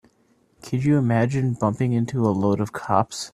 Can 0.63 0.81
you 0.81 0.97
imagine 0.97 1.53
bumping 1.53 1.93
into 1.93 2.25
a 2.25 2.33
load 2.33 2.59
of 2.59 2.71
cops? 2.73 3.29